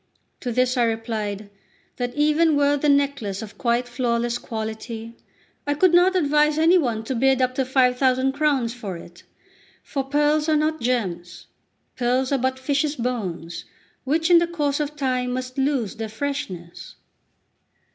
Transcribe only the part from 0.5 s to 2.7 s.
this I replied, that "even